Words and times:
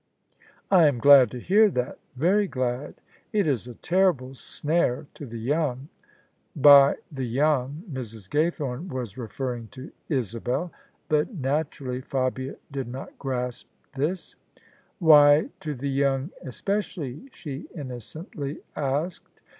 "I 0.71 0.87
am 0.87 0.97
glad 0.97 1.29
to 1.29 1.39
hear 1.39 1.69
that— 1.69 1.99
^very 2.19 2.49
glad: 2.49 2.95
it 3.31 3.45
is 3.45 3.67
a 3.67 3.75
terrible 3.75 4.33
snare 4.33 5.05
to 5.13 5.27
the 5.27 5.37
young." 5.37 5.89
By" 6.55 6.95
the 7.11 7.25
young" 7.27 7.83
Mrs. 7.91 8.27
Ga5rthome 8.27 8.87
was 8.87 9.15
re 9.15 9.27
ferring 9.27 9.69
to 9.73 9.91
Isabel: 10.09 10.71
but 11.07 11.35
naturally 11.35 12.01
Fabia 12.01 12.55
did 12.71 12.87
not 12.87 13.19
grasp 13.19 13.67
this." 13.95 14.35
Why 14.97 15.49
to 15.59 15.75
the 15.75 15.91
young 15.91 16.31
especially?" 16.41 17.27
she 17.31 17.67
innocently 17.75 18.57
asked. 18.75 19.39